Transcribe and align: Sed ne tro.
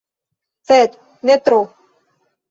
Sed 0.69 0.95
ne 1.31 1.35
tro. 1.49 1.59